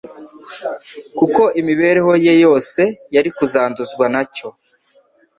kuko 1.17 1.41
imibereho 1.59 2.11
ye 2.25 2.33
yose 2.43 2.81
yari 3.15 3.29
kuzanduzwa 3.37 4.05
nacyo. 4.13 4.47